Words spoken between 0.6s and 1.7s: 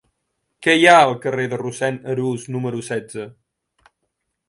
Què hi ha al carrer de